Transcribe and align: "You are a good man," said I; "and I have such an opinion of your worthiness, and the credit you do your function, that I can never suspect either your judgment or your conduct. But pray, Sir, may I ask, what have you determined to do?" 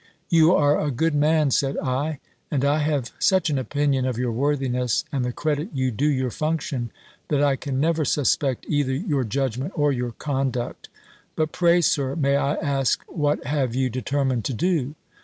"You 0.29 0.55
are 0.55 0.79
a 0.81 0.89
good 0.89 1.13
man," 1.13 1.51
said 1.51 1.77
I; 1.77 2.17
"and 2.49 2.65
I 2.65 2.79
have 2.79 3.11
such 3.19 3.51
an 3.51 3.59
opinion 3.59 4.07
of 4.07 4.17
your 4.17 4.31
worthiness, 4.31 5.05
and 5.11 5.23
the 5.23 5.31
credit 5.31 5.69
you 5.75 5.91
do 5.91 6.07
your 6.09 6.31
function, 6.31 6.89
that 7.27 7.43
I 7.43 7.55
can 7.55 7.79
never 7.79 8.03
suspect 8.03 8.65
either 8.67 8.95
your 8.95 9.23
judgment 9.23 9.73
or 9.75 9.91
your 9.91 10.13
conduct. 10.13 10.89
But 11.35 11.51
pray, 11.51 11.81
Sir, 11.81 12.15
may 12.15 12.35
I 12.35 12.55
ask, 12.55 13.03
what 13.09 13.45
have 13.45 13.75
you 13.75 13.91
determined 13.91 14.43
to 14.45 14.55
do?" 14.55 14.95